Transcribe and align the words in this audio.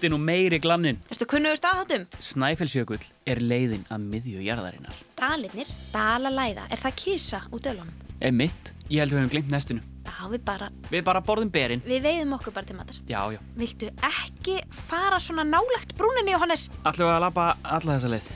nóttin 0.00 0.14
og 0.16 0.20
meiri 0.24 0.58
glannin. 0.62 0.96
Erstu 1.12 1.26
kunnugur 1.28 1.58
staðháttum? 1.60 2.06
Snæfellsjökull 2.24 3.02
er 3.28 3.40
leiðin 3.44 3.82
að 3.92 4.06
miðju 4.08 4.40
jarðarinnar. 4.46 4.96
Dalirnir, 5.18 5.68
dalalæða, 5.92 6.64
er 6.72 6.80
það 6.80 6.94
kísa 6.96 7.42
út 7.52 7.66
dölunum? 7.66 7.92
Er 8.20 8.32
mitt? 8.32 8.72
Ég 8.90 9.02
held 9.02 9.12
að 9.12 9.18
við 9.18 9.20
hefum 9.20 9.32
glemt 9.34 9.50
nestinu. 9.52 9.82
Já, 10.08 10.28
við 10.32 10.44
bara, 10.44 10.70
Við 10.90 11.04
bara 11.04 11.20
borðum 11.20 11.50
berinn. 11.52 11.82
við 11.84 12.02
veiðum 12.02 12.32
okkur 12.38 12.52
bara 12.56 12.66
til 12.66 12.76
matar. 12.76 12.96
Já, 13.08 13.20
já. 13.32 13.38
Viltu 13.56 13.90
ekki 14.08 14.56
fara 14.72 15.18
svona 15.20 15.44
nálagt 15.44 15.92
brúninni, 15.96 16.32
Jóhannes? 16.32 16.70
Við 16.84 17.04
að 17.06 17.20
labba 17.20 17.56
alla 17.62 17.98
þessa 17.98 18.10
leið. 18.16 18.30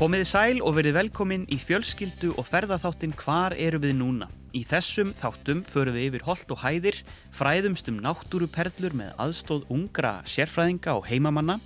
Komiði 0.00 0.24
sæl 0.24 0.62
og 0.64 0.78
verið 0.78 0.94
velkomin 0.96 1.42
í 1.52 1.58
fjölskyldu 1.60 2.30
og 2.40 2.46
ferðaþáttin 2.48 3.10
Hvar 3.20 3.52
eru 3.60 3.76
við 3.82 3.98
núna? 3.98 4.30
Í 4.56 4.62
þessum 4.64 5.10
þáttum 5.12 5.58
förum 5.68 5.92
við 5.92 6.06
yfir 6.06 6.22
holt 6.24 6.52
og 6.54 6.62
hæðir, 6.62 6.96
fræðumst 7.36 7.90
um 7.92 7.98
náttúruperlur 8.00 8.94
með 8.96 9.10
aðstóð 9.20 9.66
ungra 9.68 10.14
sérfræðinga 10.24 10.94
og 10.96 11.04
heimamanna, 11.04 11.58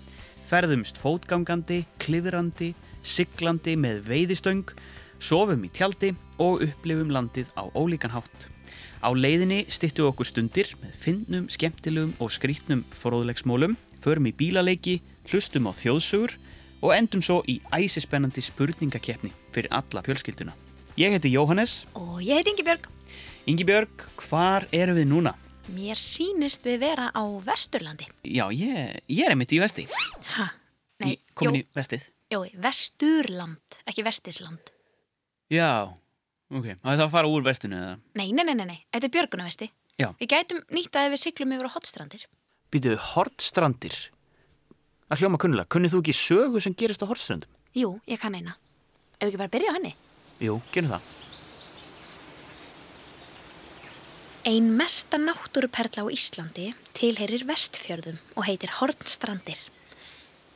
ferðumst 0.51 0.99
fótgangandi, 0.99 1.85
klifrandi, 2.03 2.73
siglandi 3.07 3.77
með 3.79 4.01
veiðistöng, 4.09 4.73
sofum 5.23 5.63
í 5.63 5.71
tjaldi 5.71 6.11
og 6.43 6.65
upplifum 6.67 7.15
landið 7.15 7.55
á 7.55 7.71
ólíkan 7.71 8.17
hátt. 8.17 8.49
Á 8.99 9.15
leiðinni 9.15 9.61
styttu 9.71 10.09
okkur 10.09 10.27
stundir 10.27 10.75
með 10.83 10.99
fyndnum, 11.05 11.47
skemmtilegum 11.55 12.19
og 12.19 12.35
skrítnum 12.35 12.83
fróðlegsmólum, 12.99 13.79
förum 14.03 14.27
í 14.27 14.35
bílaleiki, 14.35 14.99
hlustum 15.31 15.71
á 15.71 15.73
þjóðsugur 15.79 16.35
og 16.85 16.93
endum 16.93 17.23
svo 17.25 17.39
í 17.49 17.57
æsispennandi 17.73 18.43
spurningakeppni 18.45 19.31
fyrir 19.55 19.71
alla 19.73 20.03
fjölskylduna. 20.05 20.53
Ég 21.01 21.15
heiti 21.17 21.33
Jóhannes. 21.33 21.85
Og 21.99 22.21
ég 22.23 22.37
heiti 22.39 22.53
Ingibjörg. 22.53 22.91
Ingi 23.51 23.65
Björg, 23.69 24.05
hvar 24.29 24.65
erum 24.73 24.97
við 25.01 25.09
núna? 25.11 25.33
Mér 25.73 25.97
sýnist 26.01 26.63
við 26.65 26.79
vera 26.85 27.11
á 27.13 27.25
Vesturlandi. 27.45 28.07
Já, 28.25 28.47
ég, 28.53 29.01
ég 29.09 29.25
er 29.25 29.33
einmitt 29.35 29.53
í 29.57 29.59
vesti. 29.61 29.87
Ha? 30.37 30.47
Nei, 31.01 31.15
Í- 31.17 31.19
Komin 31.35 31.59
jú, 31.59 31.65
í 31.65 31.67
vestið. 31.77 32.05
jú, 32.33 32.43
Vesturland, 32.63 33.79
ekki 33.89 34.05
Vestisland. 34.07 34.71
Já, 35.53 35.89
ok. 36.53 36.69
Það 36.81 36.93
er 36.93 36.99
það 37.01 37.07
að 37.09 37.13
fara 37.17 37.29
úr 37.33 37.45
vestinu 37.49 37.77
eða? 37.81 37.97
Nei, 38.21 38.29
nei, 38.33 38.45
nei, 38.45 38.55
nei, 38.61 38.67
nei, 38.71 38.79
þetta 38.95 39.09
er 39.11 39.15
Björgunavesti. 39.19 39.71
Já. 40.01 40.09
Við 40.21 40.31
gætum 40.33 40.63
nýtt 40.75 40.97
að 41.01 41.11
við 41.15 41.21
siglum 41.25 41.53
yfir 41.57 41.69
á 41.69 41.75
hotstrandir. 41.77 42.25
Býtuðu, 42.73 42.97
Hortstrandir. 43.13 43.97
Það 45.11 45.21
hljóma 45.21 45.41
kunnulega. 45.43 45.69
Kunnið 45.69 45.95
þú 45.95 46.01
ekki 46.01 46.17
sögu 46.17 46.61
sem 46.65 46.75
gerist 46.81 47.03
á 47.05 47.07
Hortstrandum? 47.11 47.51
Jú, 47.77 47.91
ég 48.09 48.21
kann 48.23 48.37
eina. 48.39 48.57
Ef 49.19 49.27
við 49.27 49.35
ekki 49.35 49.43
bara 49.43 49.53
byrja 49.53 49.75
á 49.75 49.77
henni. 49.77 49.93
Jú, 50.41 50.57
gerum 50.73 50.95
það. 50.95 51.13
Ein 54.45 54.67
mesta 54.77 55.17
náttúruperla 55.17 56.05
á 56.05 56.13
Íslandi 56.13 56.67
tilheyrir 56.97 57.47
vestfjörðum 57.49 58.19
og 58.37 58.45
heitir 58.45 58.75
Hornstrandir. 58.77 59.61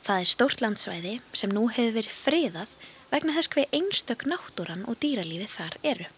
Það 0.04 0.22
er 0.24 0.28
stórt 0.28 0.62
landsvæði 0.64 1.14
sem 1.32 1.52
nú 1.52 1.66
hefur 1.72 1.96
verið 1.96 2.12
friðað 2.12 2.74
vegna 3.12 3.34
þess 3.36 3.52
hver 3.54 3.72
einstök 3.72 4.26
náttúran 4.28 4.84
og 4.88 5.00
dýralífið 5.00 5.52
þar 5.54 5.76
eru. 5.92 6.08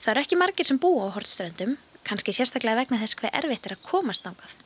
Það 0.00 0.12
eru 0.14 0.24
ekki 0.24 0.40
margir 0.40 0.68
sem 0.68 0.80
búa 0.80 1.08
á 1.08 1.14
Hornströndum, 1.14 1.76
kannski 2.08 2.32
sérstaklega 2.36 2.80
vegna 2.80 3.00
þess 3.00 3.20
hver 3.20 3.36
erfitt 3.36 3.68
er 3.68 3.76
að 3.76 3.84
komast 3.86 4.24
nángað. 4.24 4.56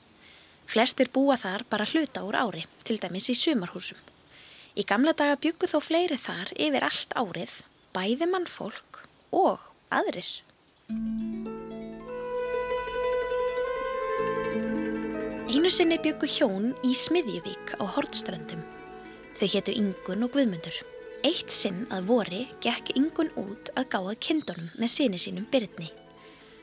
Flestir 0.66 1.08
búa 1.14 1.36
þar 1.38 1.62
bara 1.70 1.86
hluta 1.86 2.24
úr 2.26 2.36
ári, 2.36 2.64
til 2.82 2.98
dæmis 2.98 3.30
í 3.30 3.36
sumarhúsum. 3.38 3.98
Í 4.76 4.82
gamla 4.84 5.14
daga 5.16 5.38
byggu 5.40 5.68
þó 5.70 5.78
fleiri 5.80 6.18
þar 6.20 6.50
yfir 6.52 6.84
allt 6.84 7.14
árið, 7.16 7.52
bæði 7.96 8.26
mannfólk 8.28 9.00
og 9.32 9.62
aðrir. 9.94 10.28
Einu 15.46 15.70
sinni 15.72 15.96
byggu 16.02 16.28
hjón 16.28 16.72
í 16.84 16.92
Smiðjuvík 16.98 17.76
á 17.80 17.84
Hortströndum. 17.96 18.60
Þau 19.38 19.48
hétu 19.54 19.72
Ingun 19.72 20.26
og 20.26 20.34
Guðmundur. 20.34 20.76
Eitt 21.24 21.50
sinn 21.50 21.86
að 21.94 22.10
vori 22.10 22.42
gekk 22.62 22.92
Ingun 22.98 23.30
út 23.40 23.70
að 23.78 23.88
gáða 23.94 24.16
kindunum 24.28 24.68
með 24.76 24.92
sinni 24.92 25.18
sínum 25.22 25.46
Byrni. 25.50 25.88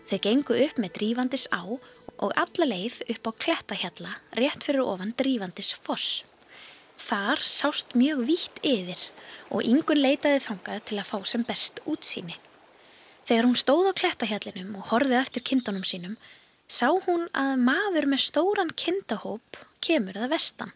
Þau 0.09 0.19
gengu 0.25 0.59
upp 0.65 0.79
með 0.81 0.95
drífandis 0.97 1.47
á 1.53 1.63
og 1.63 2.31
alla 2.39 2.67
leið 2.67 3.01
upp 3.13 3.29
á 3.29 3.31
klettahjalla 3.45 4.13
rétt 4.39 4.65
fyrir 4.67 4.83
ofan 4.85 5.13
drífandis 5.19 5.73
foss. 5.73 6.23
Þar 6.99 7.41
sást 7.43 7.95
mjög 7.97 8.23
vítt 8.27 8.59
yfir 8.63 8.99
og 9.49 9.65
Ingun 9.65 10.01
leitaði 10.01 10.43
þangað 10.45 10.85
til 10.89 10.99
að 10.99 11.09
fá 11.09 11.17
sem 11.27 11.45
best 11.47 11.81
útsýni. 11.89 12.35
Þegar 13.23 13.47
hún 13.47 13.59
stóð 13.59 13.89
á 13.91 13.99
klettahjallinum 13.99 14.75
og 14.79 14.89
horfið 14.91 15.19
eftir 15.19 15.45
kindunum 15.47 15.85
sínum, 15.87 16.15
sá 16.67 16.89
hún 16.91 17.29
að 17.31 17.55
maður 17.63 18.07
með 18.11 18.25
stóran 18.25 18.73
kindahóp 18.75 19.59
kemur 19.83 20.19
að 20.19 20.35
vestan. 20.35 20.73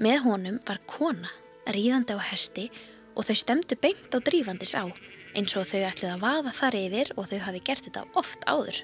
Með 0.00 0.24
honum 0.26 0.58
var 0.66 0.80
kona, 0.88 1.30
ríðandi 1.68 2.16
á 2.16 2.20
hesti 2.32 2.70
og 3.12 3.28
þau 3.28 3.36
stemdu 3.36 3.76
beint 3.76 4.16
á 4.16 4.18
drífandis 4.24 4.72
á, 4.72 4.88
eins 5.36 5.54
og 5.56 5.68
þau 5.68 5.82
ætluð 5.88 6.10
að 6.14 6.24
vaða 6.24 6.52
þar 6.56 6.76
yfir 6.78 7.12
og 7.16 7.28
þau 7.30 7.38
hafi 7.46 7.62
gert 7.64 7.86
þetta 7.86 8.04
oft 8.18 8.44
áður. 8.48 8.82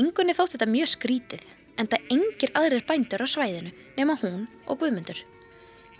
Ingunni 0.00 0.34
þótt 0.36 0.54
þetta 0.54 0.70
mjög 0.72 0.90
skrítið, 0.94 1.42
en 1.76 1.88
það 1.92 2.14
engir 2.14 2.52
aðrir 2.56 2.86
bændur 2.88 3.24
á 3.24 3.28
svæðinu 3.28 3.72
nema 3.98 4.16
hún 4.22 4.46
og 4.66 4.80
Guðmundur. 4.80 5.20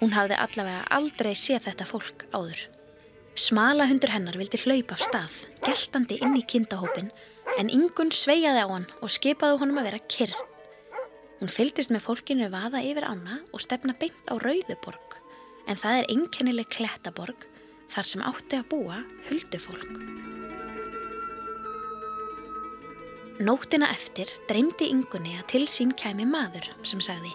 Hún 0.01 0.15
hafði 0.17 0.39
allavega 0.41 0.87
aldrei 0.97 1.35
séð 1.39 1.69
þetta 1.69 1.89
fólk 1.89 2.25
áður. 2.33 2.63
Smala 3.39 3.87
hundur 3.89 4.13
hennar 4.13 4.37
vildi 4.41 4.61
hlaupa 4.65 4.97
af 4.97 5.05
stað, 5.07 5.37
geltandi 5.65 6.19
inn 6.25 6.37
í 6.37 6.45
kindahópin, 6.49 7.13
en 7.61 7.71
Ingun 7.73 8.13
sveigaði 8.13 8.65
á 8.65 8.69
hann 8.69 8.89
og 9.01 9.13
skipaði 9.13 9.61
honum 9.61 9.81
að 9.81 9.89
vera 9.91 10.03
kyrr. 10.15 10.35
Hún 11.41 11.53
fylgdist 11.53 11.93
með 11.93 12.05
fólkinu 12.07 12.49
vaða 12.53 12.83
yfir 12.85 13.07
ána 13.09 13.41
og 13.53 13.65
stefna 13.65 13.97
beint 13.99 14.29
á 14.29 14.37
Rauðuborg, 14.41 15.17
en 15.69 15.81
það 15.81 16.01
er 16.01 16.13
einkennileg 16.13 16.69
klettaborg 16.73 17.49
þar 17.93 18.09
sem 18.09 18.25
átti 18.25 18.59
að 18.59 18.69
búa 18.73 18.99
huldufólk. 19.29 19.95
Nóttina 23.43 23.89
eftir 23.93 24.29
dreymdi 24.49 24.91
Ingunni 24.93 25.39
að 25.39 25.49
til 25.55 25.65
sín 25.71 25.95
kæmi 25.99 26.27
maður 26.29 26.69
sem 26.87 27.01
sagði 27.03 27.33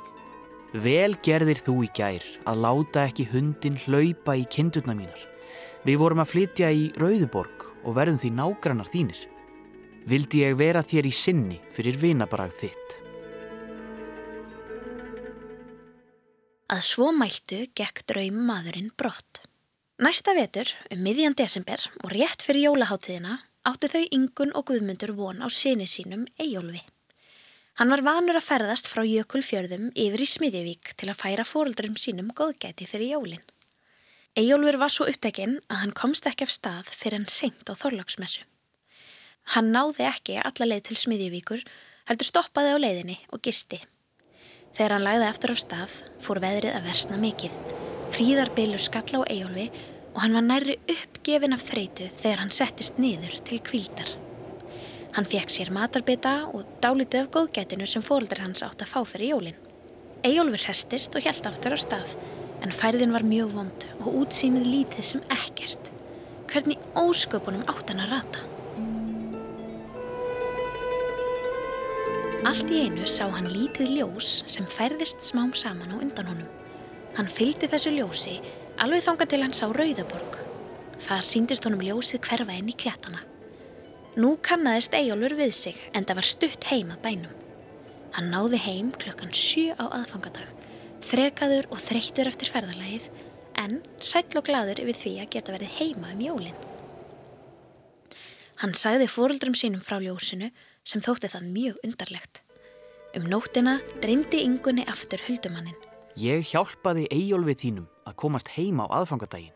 Vel 0.75 1.15
gerðir 1.23 1.59
þú 1.63 1.77
í 1.85 1.89
gær 1.95 2.25
að 2.47 2.61
láta 2.65 3.05
ekki 3.07 3.25
hundin 3.31 3.79
hlaupa 3.85 4.35
í 4.35 4.43
kindurna 4.51 4.93
mínar. 4.97 5.21
Við 5.87 5.99
vorum 6.01 6.19
að 6.19 6.31
flytja 6.33 6.69
í 6.75 6.89
Rauðuborg 6.99 7.63
og 7.87 7.95
verðum 7.95 8.19
því 8.19 8.31
nágrannar 8.35 8.91
þínir. 8.91 9.21
Vildi 10.07 10.43
ég 10.43 10.57
vera 10.59 10.83
þér 10.83 11.07
í 11.07 11.13
sinni 11.15 11.59
fyrir 11.71 11.97
vinabrag 12.01 12.51
þitt. 12.59 12.97
Að 16.67 16.83
svo 16.83 17.13
mæltu 17.15 17.63
gekk 17.71 18.03
draum 18.11 18.43
maðurinn 18.49 18.91
brott. 18.99 19.46
Næsta 19.97 20.35
vetur, 20.37 20.69
um 20.93 20.99
miðjan 21.01 21.33
desember 21.33 21.81
og 22.05 22.11
rétt 22.13 22.43
fyrir 22.45 22.67
jólaháttíðina, 22.67 23.39
áttu 23.65 23.89
þau 23.89 24.03
Ingun 24.13 24.51
og 24.53 24.67
Guðmundur 24.69 25.09
von 25.17 25.39
á 25.41 25.49
sinni 25.49 25.87
sínum 25.89 26.27
Eyjólfi. 26.37 26.83
Hann 27.81 27.89
var 27.89 28.03
vanur 28.05 28.37
að 28.37 28.45
ferðast 28.45 28.91
frá 28.91 29.01
Jökulfjörðum 29.01 29.87
yfir 29.97 30.21
í 30.21 30.27
Smiðjavík 30.29 30.91
til 31.01 31.09
að 31.09 31.17
færa 31.17 31.45
fóröldurum 31.49 31.97
sínum 31.97 32.29
góðgæti 32.29 32.85
fyrir 32.85 33.15
jólin. 33.15 33.41
Eyjólfur 34.37 34.77
var 34.83 34.93
svo 34.93 35.07
upptekinn 35.09 35.57
að 35.65 35.81
hann 35.81 35.95
komst 35.97 36.29
ekki 36.29 36.45
af 36.45 36.53
stað 36.53 36.93
fyrir 36.93 37.17
hann 37.17 37.25
seint 37.33 37.65
á 37.65 37.73
Þorlagsmessu. 37.73 38.45
Hann 39.57 39.73
náði 39.73 40.05
ekki 40.11 40.37
alla 40.37 40.69
leið 40.69 40.91
til 40.91 40.99
Smiðjavíkur, 41.01 41.65
heldur 42.05 42.29
stoppaði 42.29 42.77
á 42.77 42.83
leiðinni 42.85 43.17
og 43.33 43.41
gisti. 43.41 43.81
Þegar 44.77 44.99
hann 44.99 45.09
lagði 45.09 45.29
eftir 45.31 45.57
af 45.57 45.65
stað 45.65 45.99
fór 46.21 46.43
veðrið 46.45 46.77
að 46.77 46.89
versna 46.91 47.17
mikið. 47.17 47.76
Hríðarbilur 48.15 48.81
skall 48.81 49.19
á 49.19 49.21
Eyjólfi 49.27 49.67
og 50.13 50.21
hann 50.23 50.37
var 50.37 50.45
nærri 50.45 50.77
uppgefin 50.89 51.53
af 51.53 51.65
þreytu 51.67 52.07
þegar 52.13 52.41
hann 52.43 52.53
settist 52.53 52.97
niður 53.01 53.35
til 53.45 53.59
kvíldar. 53.61 54.09
Hann 55.17 55.27
fekk 55.27 55.51
sér 55.53 55.71
matarbita 55.73 56.33
og 56.53 56.77
dálítið 56.81 57.25
af 57.25 57.31
góðgætinu 57.35 57.87
sem 57.89 58.05
fóreldrar 58.05 58.45
hans 58.45 58.63
átt 58.65 58.83
að 58.85 58.91
fá 58.93 58.99
fyrir 59.05 59.33
jólin. 59.33 59.61
Eyjólfur 60.25 60.67
hestist 60.69 61.15
og 61.17 61.25
hjælt 61.25 61.47
aftur 61.49 61.73
á 61.73 61.79
stað 61.81 62.15
en 62.65 62.73
færðin 62.73 63.13
var 63.13 63.25
mjög 63.25 63.53
vond 63.55 63.87
og 64.01 64.21
útsýnið 64.23 64.69
lítið 64.71 65.07
sem 65.11 65.25
ekkert. 65.33 65.91
Hvernig 66.47 66.85
ósköpunum 66.97 67.65
átt 67.69 67.91
hann 67.91 68.05
að 68.05 68.13
rata? 68.15 68.45
Allt 72.47 72.69
í 72.71 72.85
einu 72.85 73.03
sá 73.09 73.25
hann 73.27 73.49
lítið 73.51 73.97
ljós 73.97 74.29
sem 74.47 74.65
færðist 74.69 75.25
smám 75.25 75.51
saman 75.57 75.91
á 75.91 75.97
undan 75.99 76.29
honum. 76.31 76.66
Hann 77.17 77.29
fylgdi 77.33 77.65
þessu 77.69 77.95
ljósi 77.95 78.35
alveg 78.77 79.01
þangað 79.01 79.31
til 79.31 79.41
hann 79.41 79.55
sá 79.57 79.65
Rauðaborg. 79.73 80.37
Þar 81.01 81.23
síndist 81.25 81.65
honum 81.65 81.81
ljósið 81.81 82.21
hverfa 82.27 82.57
inn 82.57 82.69
í 82.69 82.75
klettana. 82.77 83.23
Nú 84.17 84.35
kannaðist 84.45 84.93
Eyjólfur 84.97 85.35
við 85.37 85.53
sig 85.53 85.79
en 85.97 86.05
það 86.05 86.19
var 86.19 86.29
stutt 86.29 86.67
heim 86.69 86.93
að 86.93 87.01
bænum. 87.05 87.33
Hann 88.17 88.29
náði 88.33 88.61
heim 88.61 88.93
klukkan 88.97 89.33
sjö 89.33 89.73
á 89.77 89.85
aðfangadag, 89.97 90.47
þrekaður 91.05 91.67
og 91.73 91.81
þreyttur 91.81 92.29
eftir 92.29 92.53
ferðalagið 92.53 93.09
en 93.61 93.79
sæll 94.01 94.37
og 94.37 94.45
gladur 94.45 94.81
yfir 94.81 95.01
því 95.01 95.13
að 95.21 95.31
geta 95.35 95.57
verið 95.57 95.75
heima 95.77 96.13
um 96.13 96.23
jólin. 96.25 96.57
Hann 98.61 98.73
sagði 98.77 99.09
fóruldrum 99.09 99.57
sínum 99.57 99.81
frá 99.85 99.97
ljósinu 100.01 100.49
sem 100.85 101.01
þótti 101.01 101.33
það 101.33 101.51
mjög 101.53 101.83
undarlegt. 101.85 102.41
Um 103.17 103.25
nóttina 103.29 103.79
dreymdi 104.01 104.45
yngunni 104.45 104.85
aftur 104.89 105.21
huldumannin. 105.25 105.86
Ég 106.17 106.47
hjálpaði 106.49 107.03
Eyjólfi 107.13 107.53
þínum 107.59 107.85
að 108.09 108.15
komast 108.17 108.47
heim 108.55 108.79
á 108.81 108.89
aðfangadaginn. 108.89 109.53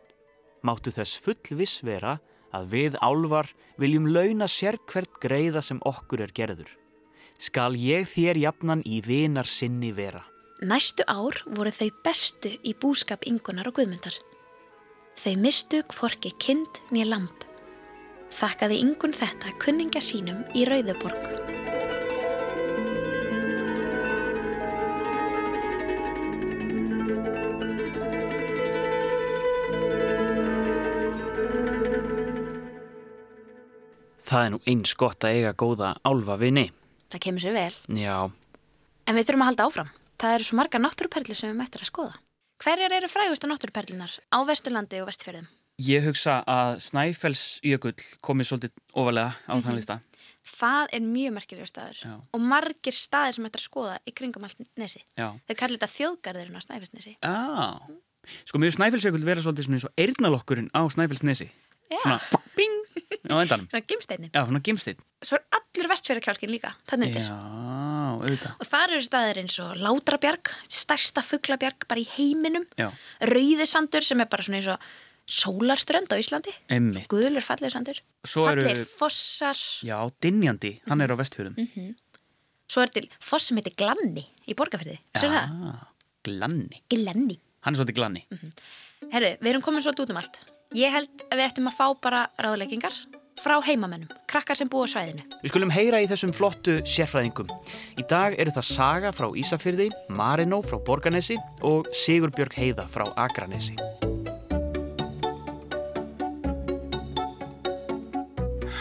Máttu 0.62 0.92
þess 0.94 1.18
fullviss 1.18 1.80
vera 1.82 2.20
að 2.54 2.68
við 2.76 2.98
álvar 3.02 3.50
viljum 3.82 4.06
launa 4.06 4.46
sér 4.46 4.78
hvert 4.92 5.18
greiða 5.24 5.64
sem 5.66 5.80
okkur 5.82 6.22
er 6.22 6.34
gerður. 6.38 6.70
Skal 7.42 7.74
ég 7.82 8.06
þér 8.06 8.38
jafnan 8.44 8.84
í 8.86 9.00
vinar 9.02 9.50
sinni 9.50 9.90
vera. 9.90 10.22
Næstu 10.62 11.02
ár 11.10 11.40
voru 11.50 11.74
þau 11.74 11.90
bestu 12.06 12.52
í 12.62 12.76
búskap 12.78 13.26
yngunar 13.26 13.72
og 13.72 13.80
guðmyndar. 13.80 14.20
Þau 15.18 15.34
mistu 15.42 15.82
hvorki 15.96 16.30
kind 16.38 16.84
nýja 16.94 17.10
lamp. 17.10 17.48
Þakkaði 18.38 18.78
yngun 18.86 19.18
þetta 19.18 19.58
kunninga 19.58 20.04
sínum 20.04 20.46
í 20.54 20.68
Rauðuborg. 20.70 21.61
Það 34.32 34.46
er 34.46 34.52
nú 34.54 34.60
eins 34.72 34.94
gott 34.96 35.26
að 35.28 35.38
eiga 35.38 35.54
góða 35.60 35.94
álfa 36.08 36.38
vini. 36.40 36.68
Það 37.12 37.24
kemur 37.26 37.44
sér 37.44 37.58
vel. 37.58 37.74
Já, 38.00 38.18
En 39.10 39.18
við 39.18 39.26
þurfum 39.28 39.42
að 39.44 39.50
halda 39.50 39.66
áfram. 39.68 39.90
Það 40.22 40.36
eru 40.38 40.46
svo 40.48 40.58
marga 40.60 40.80
náttúruperli 40.80 41.36
sem 41.36 41.50
við 41.50 41.58
mættir 41.60 41.82
að 41.84 41.90
skoða. 41.90 42.14
Hverjar 42.62 42.94
eru 42.94 43.10
frægustu 43.10 43.50
náttúruperlinar 43.50 44.14
á 44.32 44.38
Vesturlandi 44.48 45.02
og 45.02 45.10
Vestfjörðum? 45.10 45.50
ég 45.82 46.04
hugsa 46.06 46.42
að 46.46 46.76
Snæfellsjökull 46.86 47.96
komi 48.22 48.46
svolítið 48.46 48.74
ofalega 48.94 49.34
á 49.50 49.54
þann 49.64 49.78
lista. 49.80 49.98
Það 50.46 50.94
er 50.98 51.04
mjög 51.06 51.34
merkilegur 51.38 51.70
staður 51.70 52.00
Já. 52.02 52.14
og 52.34 52.42
margir 52.42 52.96
staðir 52.98 53.36
sem 53.38 53.46
ættir 53.46 53.62
að 53.62 53.68
skoða 53.68 53.98
í 54.06 54.14
kringum 54.18 54.46
allt 54.48 54.62
nesi. 54.78 55.02
Já. 55.18 55.28
Þau 55.48 55.56
kallir 55.58 55.78
þetta 55.78 55.92
þjóðgarðurinn 55.96 56.58
á 56.58 56.66
Snæfellsnesi. 56.66 57.14
Já. 57.22 57.36
Sko, 58.46 58.62
finnst 58.62 58.78
Snæfellsjökull 58.78 59.26
vera 59.26 59.42
svolítið 59.44 59.70
eins 59.74 59.86
og 59.90 59.94
eirnalokkurinn 60.02 60.72
á 60.74 60.82
Snæfellsnesi. 60.94 61.50
Já. 61.92 62.00
Svona 62.02 62.20
bing 62.58 62.81
á 63.32 63.36
endanum. 63.42 63.68
Svona 63.72 63.84
gimsteinnin. 63.92 64.32
Já, 64.34 64.42
svona 64.48 64.62
gimsteinn. 64.66 65.00
Svo 65.24 65.38
er 65.38 65.44
allur 65.58 65.90
vestfjörðakjálkin 65.92 66.52
líka, 66.52 66.74
þannig 66.90 67.12
undir. 67.12 67.28
Já, 67.28 67.38
auðvitað. 68.18 68.56
Og 68.64 68.70
þar 68.72 68.96
eru 68.98 69.06
staðir 69.06 69.40
eins 69.44 69.56
og 69.64 69.72
Látrabjarg, 69.82 70.52
stærsta 70.68 71.24
fuglabjarg 71.26 71.88
bara 71.88 72.02
í 72.04 72.08
heiminum. 72.18 72.66
Já, 72.80 72.90
Rauðisandur 73.32 74.04
sem 74.06 74.22
er 74.24 74.30
bara 74.32 74.44
svona 74.48 74.60
eins 74.62 74.70
og 74.74 74.92
sólarströnd 75.32 76.12
á 76.12 76.18
Íslandi. 76.20 76.52
emmitt. 76.70 77.08
Guðlur 77.12 77.44
fallegur 77.46 77.72
sandur. 77.72 78.00
Svo 78.28 78.48
eru- 78.52 78.62
Fallegir 78.66 78.86
fossar. 79.00 79.56
Já, 79.86 79.98
Dinjandi, 80.22 80.82
hann 80.90 81.02
er 81.02 81.14
á 81.14 81.16
vestfjörðum. 81.16 81.96
Svo 82.72 82.82
er 82.84 82.88
til 82.92 83.08
foss 83.20 83.48
sem 83.48 83.58
heitir 83.58 83.76
Glanni 83.76 84.26
í 84.48 84.54
Borgarfyrði. 84.56 84.98
Sér 85.16 85.30
það? 85.30 85.56
Já, 85.62 85.88
glanni. 86.24 86.82
Glanni. 86.90 87.40
Hann 87.62 87.76
er 87.76 87.80
svolítið 87.84 87.96
glanni. 88.00 88.26
Herru, 89.12 89.38
við 89.42 89.50
erum 89.54 89.62
komin 89.62 89.82
svo 89.84 89.92
út 89.94 90.10
um 90.10 90.18
allt. 90.18 90.40
Ég 90.72 90.88
held 90.88 91.26
að 91.28 91.36
við 91.36 91.46
ættum 91.50 91.66
að 91.68 91.74
fá 91.76 91.88
bara 92.00 92.20
ráðleggingar 92.40 92.94
frá 93.42 93.58
heimamennum, 93.66 94.08
krakkar 94.32 94.56
sem 94.56 94.70
búa 94.72 94.86
svæðinu. 94.88 95.26
Við 95.42 95.52
skulum 95.52 95.74
heyra 95.74 96.00
í 96.00 96.08
þessum 96.08 96.32
flottu 96.32 96.78
sérfræðingum. 96.88 97.52
Í 98.00 98.06
dag 98.08 98.38
eru 98.40 98.54
það 98.56 98.68
Saga 98.70 99.12
frá 99.12 99.28
Ísafyrði, 99.36 99.90
Marinó 100.16 100.62
frá 100.64 100.78
Borganesi 100.80 101.36
og 101.68 101.90
Sigurbjörg 101.92 102.56
Heiða 102.56 102.88
frá 102.88 103.04
Akranesi. 103.20 103.76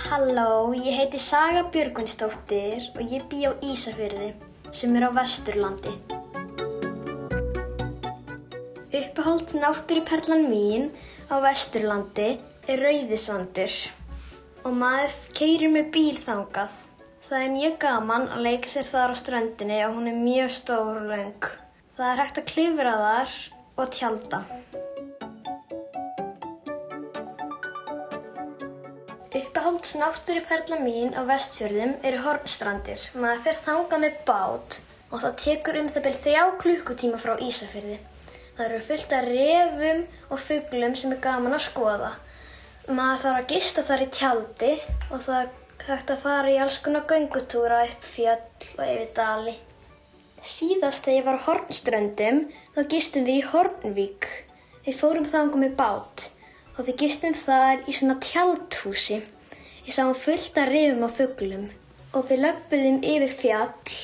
Halló, 0.04 0.70
ég 0.78 0.94
heiti 0.94 1.18
Saga 1.18 1.66
Björgvinsdóttir 1.74 2.92
og 2.94 3.02
ég 3.10 3.26
bý 3.26 3.50
á 3.50 3.52
Ísafyrði 3.66 4.36
sem 4.70 4.94
er 4.94 5.10
á 5.10 5.14
Vesturlandi. 5.18 6.19
Uppáhalds 8.90 9.54
náttúruperlan 9.54 10.50
mín 10.50 10.90
á 11.30 11.38
Vesturlandi 11.38 12.42
er 12.66 12.80
Rauðisandur 12.82 13.74
og 14.66 14.74
maður 14.74 15.14
keirir 15.38 15.70
með 15.70 15.92
bíl 15.94 16.18
þangað. 16.18 16.74
Það 17.28 17.44
er 17.44 17.52
mjög 17.54 17.76
gaman 17.84 18.26
að 18.34 18.42
leika 18.48 18.72
sér 18.72 18.88
þar 18.88 19.14
á 19.14 19.20
ströndinni 19.22 19.78
og 19.86 19.94
hún 19.94 20.10
er 20.10 20.18
mjög 20.18 20.50
stór 20.56 20.98
og 21.04 21.06
löng. 21.06 21.48
Það 21.94 22.10
er 22.10 22.22
hægt 22.24 22.42
að 22.42 22.50
klifra 22.50 22.96
þar 23.04 23.38
og 23.78 23.94
tjalda. 23.94 24.42
Uppáhalds 29.30 29.94
náttúruperla 30.02 30.82
mín 30.82 31.14
á 31.14 31.22
vestfjörðum 31.30 31.94
eru 32.02 32.26
hornstrandir. 32.26 33.06
Maður 33.14 33.46
fer 33.46 33.66
þangað 33.70 34.08
með 34.08 34.22
bát 34.26 34.82
og 35.14 35.20
það 35.22 35.42
tekur 35.46 35.84
um 35.84 35.94
það 35.94 36.08
byrð 36.08 36.24
þrjá 36.26 36.46
klukkutíma 36.64 37.22
frá 37.22 37.38
Ísafjörði. 37.38 38.02
Það 38.60 38.72
eru 38.74 38.78
fullt 38.84 39.12
af 39.16 39.22
refum 39.24 40.00
og 40.28 40.40
fuglum 40.44 40.94
sem 41.00 41.12
er 41.14 41.20
gaman 41.24 41.56
að 41.56 41.62
skoða. 41.64 42.10
Maður 42.92 43.22
þarf 43.22 43.38
að 43.38 43.46
gista 43.54 43.84
þar 43.86 44.02
í 44.04 44.08
tjaldi 44.12 44.72
og 45.06 45.22
það 45.24 45.38
er 45.38 45.86
hægt 45.86 46.12
að 46.12 46.20
fara 46.26 46.50
í 46.52 46.58
alls 46.60 46.76
konar 46.84 47.06
göngutúra 47.08 47.78
upp 47.86 48.04
fjöll 48.04 48.66
og 48.74 48.82
yfir 48.84 49.06
dali. 49.16 49.54
Síðast 50.44 51.08
þegar 51.08 51.16
ég 51.16 51.24
var 51.30 51.38
á 51.40 51.44
Hornströndum 51.46 52.42
þá 52.74 52.82
gistum 52.92 53.24
við 53.30 53.40
í 53.40 53.46
Hornvík. 53.54 54.28
Við 54.84 55.00
fórum 55.00 55.30
þangað 55.32 55.64
með 55.64 55.74
bát 55.80 56.26
og 56.74 56.84
við 56.90 57.00
gistum 57.06 57.40
þar 57.46 57.88
í 57.88 57.96
svona 57.96 58.18
tjaldhúsi. 58.28 59.22
Ég 59.88 59.96
sáum 59.96 60.12
fullt 60.12 60.60
af 60.60 60.68
rifum 60.68 61.08
og 61.08 61.16
fuglum 61.16 61.66
og 62.12 62.28
við 62.28 62.44
löppuðum 62.44 63.00
yfir 63.08 63.36
fjall 63.40 63.98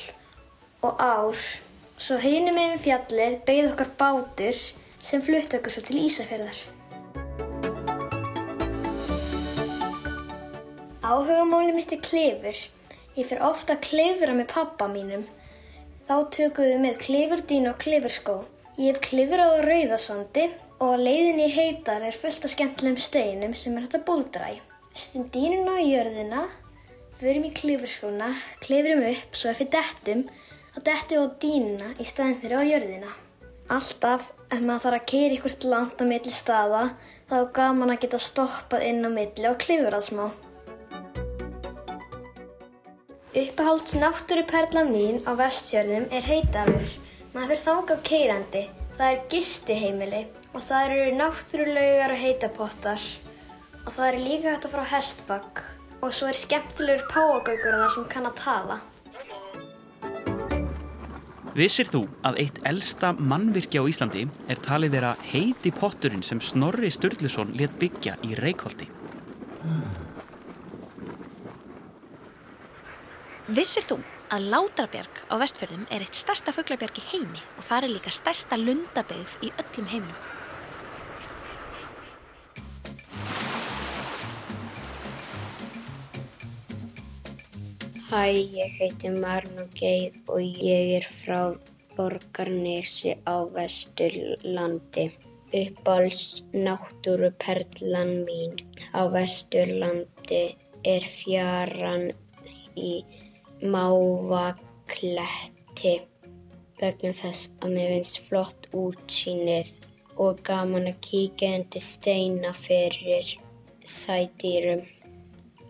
og 0.81 0.97
ár. 0.97 1.47
Svo 1.97 2.19
hinum 2.21 2.59
yfir 2.61 2.81
fjallið 2.83 3.35
beigð 3.47 3.71
okkar 3.71 3.87
bátur 3.97 4.57
sem 5.01 5.21
flutt 5.25 5.55
okkur 5.57 5.73
svo 5.73 5.81
til 5.87 5.97
Ísafjörðar. 6.03 6.59
Áhugamáli 11.01 11.73
mitt 11.73 11.95
er 11.95 12.03
klifur. 12.05 12.59
Ég 13.17 13.25
fer 13.25 13.41
ofta 13.41 13.73
að 13.73 13.87
klifra 13.87 14.37
með 14.37 14.51
pappa 14.53 14.85
mínum. 14.91 15.25
Þá 16.05 16.15
tökum 16.37 16.69
við 16.69 16.83
með 16.85 16.99
klifurdín 17.01 17.69
og 17.71 17.81
klifurskó. 17.81 18.35
Ég 18.77 18.93
hef 18.93 19.01
klifrað 19.07 19.57
á 19.57 19.65
rauðasandi 19.65 20.45
og 20.77 20.93
á 20.93 21.01
leiðinni 21.01 21.47
í 21.49 21.55
heitar 21.55 22.05
er 22.05 22.19
fullt 22.21 22.45
af 22.45 22.53
skemmtilegum 22.53 23.01
steinum 23.01 23.57
sem 23.57 23.73
er 23.73 23.87
hægt 23.87 23.97
að 23.97 24.05
búldra 24.11 24.51
í. 24.53 24.59
Stum 24.93 25.31
dínuna 25.33 25.79
á 25.81 25.81
jörðina, 25.81 26.45
förum 27.17 27.49
í 27.49 27.55
klifurskóna, 27.57 28.35
klifrum 28.61 29.01
upp 29.09 29.33
svo 29.33 29.49
ef 29.49 29.63
við 29.63 29.73
dettum, 29.73 30.27
þá 30.77 30.83
dettum 30.85 31.17
við 31.17 31.23
á 31.25 31.37
dínuna 31.41 31.87
í 31.97 32.05
staðin 32.05 32.35
fyrir 32.37 32.61
á 32.61 32.69
jörðina. 32.69 33.11
Alltaf 33.73 34.27
ef 34.53 34.59
maður 34.61 34.81
þarf 34.83 34.97
að 34.97 35.05
keira 35.09 35.37
ykkur 35.37 35.53
langt 35.71 36.01
á 36.01 36.05
milli 36.05 36.33
staða 36.33 36.81
þá 37.29 37.33
er 37.37 37.47
gaman 37.57 37.93
að 37.93 38.01
geta 38.03 38.19
stoppað 38.21 38.83
inn 38.85 39.07
á 39.07 39.09
milli 39.09 39.47
og 39.49 39.55
klifrað 39.63 40.03
smá. 40.05 40.25
Uppahalds 43.41 43.95
náttúruperlan 43.97 44.91
mín 44.93 45.17
á 45.25 45.33
vestjörðum 45.39 46.05
er 46.13 46.29
heitafur. 46.29 46.93
Maður 47.33 47.49
fyrir 47.49 47.63
þangað 47.63 48.03
keirandi. 48.11 48.63
Það 48.97 49.09
er 49.15 49.23
gistiheimili 49.33 50.21
og 50.53 50.61
það 50.61 50.91
eru 50.91 51.15
náttúrulaugar 51.17 52.13
og 52.13 52.21
heitapottar. 52.21 53.07
Og 53.81 53.89
það 53.97 54.11
er 54.11 54.19
líka 54.27 54.53
hægt 54.53 54.69
að 54.69 54.77
fara 54.77 54.85
á 54.85 54.93
hestbakk. 54.93 55.63
Og 56.05 56.13
svo 56.13 56.29
er 56.29 56.37
skemmtilegur 56.37 57.09
páagaukur 57.09 57.79
þar 57.81 57.95
sem 57.95 58.07
kann 58.13 58.29
að 58.29 58.39
tala. 58.43 58.79
Vissir 61.57 61.87
þú 61.89 62.03
að 62.21 62.35
eitt 62.43 62.57
elsta 62.69 63.09
mannvirki 63.17 63.79
á 63.81 63.89
Íslandi 63.89 64.27
er 64.45 64.59
talið 64.61 64.91
vera 64.93 65.15
heiti 65.25 65.71
potturinn 65.73 66.21
sem 66.21 66.37
Snorri 66.37 66.91
Sturluson 66.93 67.55
let 67.57 67.73
byggja 67.81 68.13
í 68.21 68.35
Reykholti? 68.37 68.85
Vissir 73.49 73.87
þú 73.89 73.97
að 74.29 74.45
Látrabjarg 74.53 75.23
á 75.33 75.35
Vestfjörðum 75.41 75.89
er 75.89 76.05
eitt 76.05 76.21
stærsta 76.21 76.53
fuglabjarg 76.53 77.01
í 77.01 77.07
heimi 77.15 77.41
og 77.57 77.65
það 77.65 77.87
er 77.87 77.93
líka 77.95 78.13
stærsta 78.13 78.61
lundabyggð 78.61 79.37
í 79.41 79.53
öllum 79.57 79.89
heiminum? 79.95 80.36
Hæ, 88.07 88.31
ég 88.31 88.71
heiti 88.79 89.09
Marno 89.11 89.65
Geir 89.75 90.13
og 90.31 90.39
ég 90.39 90.95
er 90.95 91.03
frá 91.11 91.39
Borgarnesi 91.97 93.11
á 93.27 93.43
Vesturlandi. 93.55 95.05
Uppáls 95.51 96.21
náttúruperlan 96.53 98.11
mín 98.23 98.51
á 98.95 99.01
Vesturlandi 99.11 100.55
er 100.93 101.03
fjaran 101.17 102.05
í 102.79 103.03
Mávakletti 103.75 105.27
vegna 106.79 107.11
þess 107.21 107.41
að 107.59 107.69
mér 107.75 107.89
finnst 107.97 108.23
flott 108.29 108.61
útsýnið 108.71 109.71
og 110.15 110.33
gaman 110.47 110.91
að 110.93 111.01
kíkja 111.09 111.47
undir 111.59 111.83
steina 111.91 112.51
fyrir 112.55 113.27
sædýrum 113.99 114.83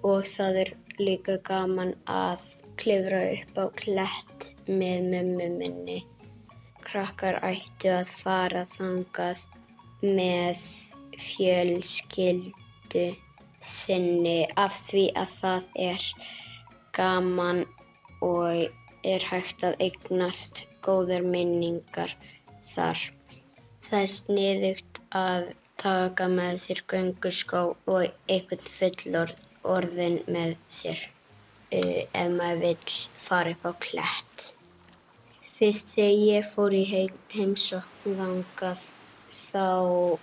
og 0.05 0.21
það 0.37 0.53
er 0.67 0.71
líka 1.01 1.37
gaman 1.45 1.93
að 2.09 2.43
klifra 2.79 3.21
upp 3.33 3.57
á 3.57 3.65
klett 3.77 4.47
með 4.67 5.09
mömmu 5.11 5.47
minni. 5.57 5.97
Krakkar 6.85 7.39
ættu 7.43 7.91
að 7.91 8.11
fara 8.21 8.63
þangað 8.71 9.43
með 10.01 10.63
fjölskyldu 11.17 13.05
sinni 13.59 14.39
af 14.55 14.75
því 14.87 15.05
að 15.17 15.33
það 15.41 15.69
er 15.87 16.07
gaman 16.97 17.63
og 18.23 18.67
er 19.07 19.29
hægt 19.31 19.65
að 19.67 19.77
eignast 19.83 20.65
góðar 20.85 21.25
minningar 21.25 22.13
þar. 22.73 22.99
Það 23.87 24.01
er 24.01 24.13
sniðugt 24.13 25.01
að 25.15 25.51
taka 25.77 26.27
með 26.31 26.57
sér 26.63 26.81
göngurskó 26.89 27.61
og 27.87 28.07
einhvern 28.27 28.65
fullorðin 29.67 30.21
með 30.31 30.55
sér 30.71 30.99
uh, 31.75 32.03
ef 32.15 32.29
maður 32.31 32.61
vill 32.61 32.93
fara 33.19 33.51
upp 33.51 33.65
á 33.67 33.71
klett. 33.83 34.45
Fyrst 35.57 35.95
þegar 35.95 36.23
ég 36.23 36.47
fór 36.47 36.75
í 36.77 36.83
heim, 36.87 37.15
heimsokn 37.33 38.15
þangað 38.15 38.85
þá 39.33 39.67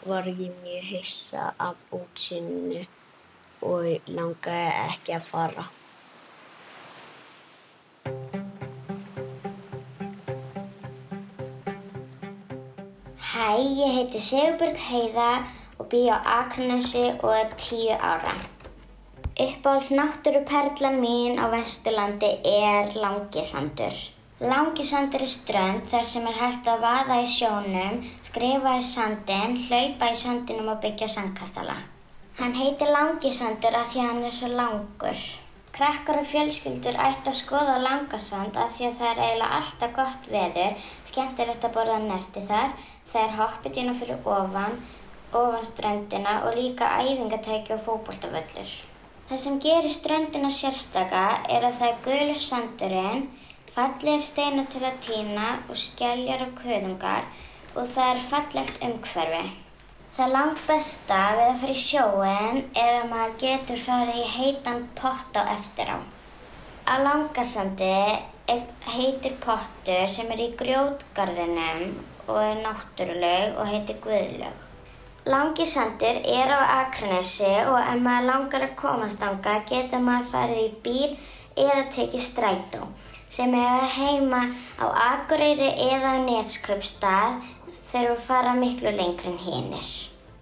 var 0.08 0.28
ég 0.30 0.52
mjög 0.64 0.84
hissa 0.94 1.52
af 1.60 1.84
útsyninu 1.92 2.86
og 3.64 4.08
langaði 4.08 4.70
ekki 4.88 5.16
að 5.18 5.26
fara. 5.28 5.66
Hæ, 13.34 13.48
ég 13.58 13.96
heiti 13.98 14.22
Sigurbjörg 14.22 14.78
Heiða 14.88 15.30
og 15.76 15.88
bý 15.90 16.06
á 16.08 16.22
Akranesi 16.40 17.10
og 17.18 17.32
er 17.34 17.56
tíu 17.58 17.98
ára. 17.98 18.38
Uppáhalds 19.34 19.90
náttúruperlan 19.90 20.94
mín 21.02 21.38
á 21.42 21.50
Vesturlandi 21.50 22.38
er 22.46 22.94
Langisandur. 22.94 23.94
Langisandur 24.38 25.24
er 25.26 25.32
strönd 25.32 25.88
þar 25.90 26.06
sem 26.10 26.28
er 26.30 26.36
hægt 26.38 26.70
að 26.70 26.84
vaða 26.84 27.16
í 27.22 27.26
sjónum, 27.32 27.96
skrifa 28.28 28.76
í 28.78 28.84
sandin, 28.88 29.56
hlaupa 29.64 30.12
í 30.12 30.20
sandinum 30.22 30.70
og 30.76 30.78
byggja 30.86 31.08
sandkastala. 31.16 31.74
Hann 32.38 32.54
heitir 32.60 32.94
Langisandur 32.94 33.80
af 33.80 33.90
því 33.90 34.04
að 34.04 34.08
hann 34.12 34.22
er 34.30 34.36
svo 34.38 34.52
langur. 34.54 35.26
Krakkar 35.74 36.22
og 36.22 36.30
fjölskyldur 36.30 37.02
ætti 37.08 37.34
að 37.34 37.40
skoða 37.42 37.76
langasand 37.88 38.62
af 38.68 38.78
því 38.78 38.88
að 38.92 38.96
það 39.02 39.10
er 39.10 39.22
eiginlega 39.26 39.52
alltaf 39.58 39.98
gott 39.98 40.32
veður, 40.38 40.88
skemmtilegt 41.10 41.66
að 41.66 41.76
borða 41.80 42.00
nesti 42.06 42.46
þar, 42.54 42.74
það 43.10 43.22
er 43.26 43.38
hoppidína 43.42 43.98
fyrir 43.98 44.32
ofan, 44.38 44.80
ofan 45.44 45.70
ströndina 45.74 46.40
og 46.46 46.54
líka 46.62 46.96
æfingatæki 47.02 47.80
og 47.80 47.86
fókbóltavöllur. 47.90 48.93
Það 49.28 49.38
sem 49.42 49.54
gerir 49.64 49.92
ströndina 49.92 50.48
sérstaka 50.52 51.24
er 51.48 51.64
að 51.64 51.76
það 51.80 51.90
er 51.90 52.00
gulur 52.06 52.40
sandurinn, 52.46 53.22
fallir 53.72 54.20
steina 54.22 54.64
til 54.74 54.82
að 54.84 54.98
týna 55.06 55.46
og 55.64 55.78
skelljar 55.80 56.44
og 56.44 56.58
köðungar 56.58 57.28
og 57.74 57.88
það 57.94 58.10
er 58.10 58.26
fallegt 58.30 58.82
umhverfi. 58.88 59.46
Það 60.16 60.34
langt 60.34 60.60
besta 60.68 61.20
við 61.38 61.46
að 61.46 61.56
fara 61.62 61.72
í 61.72 61.80
sjóin 61.84 62.60
er 62.82 62.90
að 62.98 63.08
maður 63.14 63.32
getur 63.40 63.80
farið 63.86 64.20
í 64.20 64.28
heitan 64.34 64.84
pott 65.00 65.40
á 65.40 65.42
eftir 65.56 65.90
á. 65.90 65.98
Á 66.84 66.94
langasandi 67.00 67.90
er 68.54 68.62
heitir 68.92 69.40
pottur 69.42 70.04
sem 70.12 70.30
er 70.36 70.44
í 70.44 70.52
grjótgarðinum 70.60 71.96
og 72.28 72.36
er 72.44 72.60
náttúruleg 72.60 73.56
og 73.56 73.72
heitir 73.72 73.98
Guðlaug. 74.04 74.63
Langisandur 75.24 76.18
er 76.28 76.50
á 76.52 76.84
Akranesi 76.84 77.48
og 77.64 77.78
ef 77.80 78.00
maður 78.04 78.26
langar 78.28 78.64
að 78.66 78.74
komast 78.76 79.22
ánga 79.24 79.54
getur 79.70 80.02
maður 80.04 80.26
farið 80.32 80.60
í 80.60 80.72
bíl 80.84 81.14
eða 81.64 81.84
tekið 81.94 82.24
strætó 82.26 82.80
sem 83.36 83.56
að 83.56 83.86
heima 83.94 84.42
á 84.76 84.86
Akureyri 85.06 85.70
eða 85.86 86.12
á 86.20 86.24
Netskaupstað 86.26 87.48
þegar 87.88 88.10
við 88.10 88.22
fara 88.26 88.54
miklu 88.60 88.92
lengri 88.98 89.32
en 89.32 89.40
hinnir. 89.46 89.88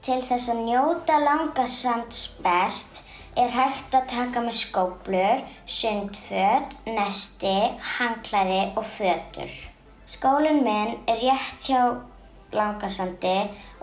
Til 0.02 0.18
þess 0.26 0.50
að 0.50 0.64
njóta 0.66 1.22
langasands 1.28 2.24
best 2.42 3.04
er 3.38 3.54
hægt 3.54 3.94
að 3.94 4.08
taka 4.10 4.42
með 4.42 4.58
skóplur, 4.64 5.44
sundföt, 5.78 6.74
nesti, 6.90 7.58
hangklæði 8.00 8.64
og 8.74 8.88
fötur. 8.98 9.60
Skólinn 10.10 10.64
minn 10.66 10.98
er 11.06 11.22
rétt 11.22 11.70
hjá 11.70 11.84
langasandi 12.58 13.36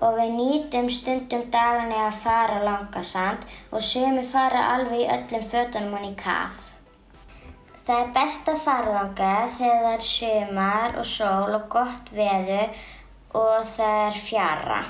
og 0.06 0.16
við 0.20 0.32
nýtum 0.38 0.90
stundum 0.94 1.46
dagarni 1.54 1.98
að 2.06 2.22
fara 2.24 2.62
langasand 2.64 3.46
og 3.72 3.84
sumi 3.90 4.24
fara 4.32 4.64
alveg 4.76 5.04
í 5.04 5.10
öllum 5.18 5.46
fötunum 5.54 5.98
hann 5.98 6.10
í 6.12 6.16
kaf. 6.24 6.66
Það 7.90 8.02
er 8.06 8.10
best 8.16 8.50
að 8.52 8.64
fara 8.64 8.96
þangað 8.96 9.54
þegar 9.58 9.84
það 9.84 9.94
er 9.98 10.08
sumar 10.08 10.98
og 11.02 11.08
sól 11.12 11.56
og 11.58 11.70
gott 11.74 12.12
veður 12.14 12.74
og 13.44 13.70
það 13.76 14.02
er 14.08 14.20
fjara. 14.30 14.82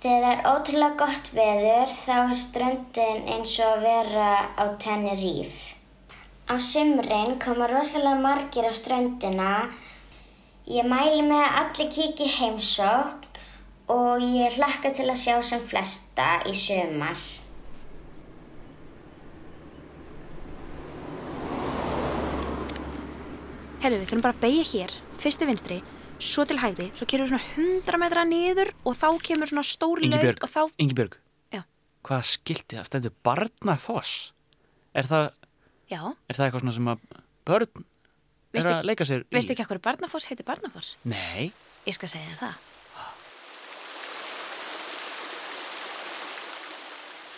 Þegar 0.00 0.22
það 0.24 0.32
er 0.32 0.46
ótrúlega 0.50 0.98
gott 1.04 1.34
veður 1.36 1.90
þá 1.92 2.14
er 2.18 2.38
ströndin 2.40 3.28
eins 3.34 3.58
og 3.60 3.76
að 3.76 3.84
vera 3.84 4.30
á 4.58 4.64
Tenerife. 4.82 5.76
Á 6.50 6.58
sumrin 6.58 7.36
koma 7.38 7.68
rosalega 7.70 8.18
margir 8.24 8.66
á 8.66 8.74
ströndina. 8.74 9.50
Ég 10.70 10.86
mæli 10.86 11.24
með 11.26 11.40
að 11.42 11.56
allir 11.60 11.88
kiki 11.90 12.26
heimsókn 12.30 13.24
og 13.90 14.22
ég 14.22 14.54
hlakka 14.54 14.92
til 14.94 15.08
að 15.10 15.18
sjá 15.18 15.40
sem 15.42 15.64
flesta 15.66 16.26
í 16.46 16.52
sumar. 16.54 17.18
Herru, 23.80 23.96
við 23.96 24.06
þurfum 24.12 24.22
bara 24.28 24.36
að 24.36 24.42
beigja 24.44 24.68
hér, 24.70 24.96
fyrst 25.18 25.42
í 25.42 25.50
vinstri, 25.50 25.80
svo 26.22 26.46
til 26.46 26.60
hægri, 26.62 26.90
svo 26.94 27.10
kerum 27.10 27.26
við 27.26 27.34
svona 27.34 27.66
100 27.66 28.02
metra 28.04 28.26
niður 28.28 28.70
og 28.84 28.98
þá 29.00 29.08
kemur 29.26 29.50
svona 29.50 29.66
stór 29.66 30.04
laug 30.06 30.44
og 30.46 30.50
þá... 30.54 30.62
Ingibjörg, 30.84 31.18
Já. 31.50 31.64
hvað 32.06 32.26
skilti 32.30 32.78
það? 32.78 32.90
Stendur 32.92 33.18
Barnafoss? 33.26 34.18
Er 34.94 35.10
það, 35.10 35.32
Já, 35.90 36.02
er 36.04 36.38
það 36.38 36.46
eitthvað 36.46 36.68
svona 36.68 36.78
sem 36.78 36.92
að 36.94 37.08
börn 37.48 37.88
er 38.52 38.58
Veistu- 38.60 38.74
að 38.74 38.84
leika 38.90 39.04
sér 39.04 39.22
í? 39.22 39.28
veistu 39.34 39.52
ekki 39.54 39.66
hvað 39.68 39.82
Barnafoss 39.82 40.26
heitir 40.30 40.44
Barnafoss? 40.46 40.96
Nei, 41.04 41.52
Ég 41.86 41.94
skal 41.94 42.08
segja 42.12 42.36
það. 42.40 42.54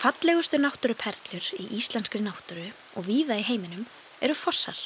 Fallegustu 0.02 0.58
náttúruperlur 0.58 1.44
í 1.62 1.66
íslenskri 1.78 2.20
náttúru 2.24 2.64
og 2.98 3.04
víða 3.06 3.36
í 3.38 3.44
heiminum 3.46 3.84
eru 4.24 4.34
fossar. 4.34 4.78